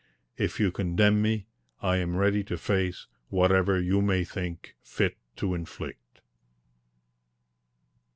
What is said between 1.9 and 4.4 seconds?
am ready to face whatever you may